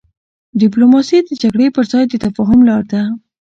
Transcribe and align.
ډيپلوماسي 0.61 1.17
د 1.23 1.29
جګړي 1.41 1.67
پر 1.75 1.83
ځای 1.91 2.03
د 2.07 2.13
تفاهم 2.23 2.59
لار 2.69 2.83
ده. 2.91 3.01